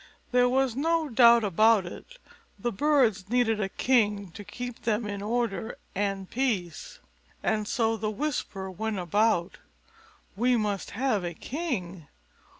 [0.31, 2.17] There was no doubt about it;
[2.57, 6.97] the birds needed a king to keep them in order and peace.
[7.65, 9.59] So the whisper went about,
[10.35, 12.07] "We must have a king.